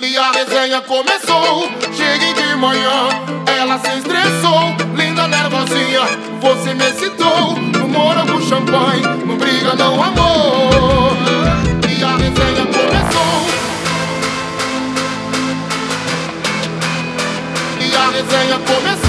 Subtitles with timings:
[0.00, 1.68] E a resenha começou.
[1.96, 3.08] Cheguei de manhã,
[3.58, 4.76] ela se estressou.
[4.94, 6.02] Linda nervosinha,
[6.40, 7.56] você me excitou.
[7.56, 11.16] No morango champanhe, não briga, não amor.
[11.88, 13.48] E a resenha começou.
[17.80, 19.07] E a resenha começou.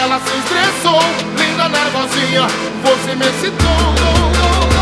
[0.00, 1.00] Ela se estressou,
[1.36, 2.46] linda nervosinha
[2.82, 4.77] Você me excitou.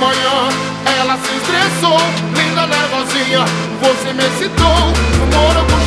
[0.00, 0.48] manhã
[0.98, 1.98] ela se estressou,
[2.34, 3.44] linda nervosinha,
[3.82, 4.80] você me excitou,
[5.30, 5.79] moro com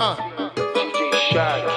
[0.00, 0.16] Uh.
[1.30, 1.69] Shot.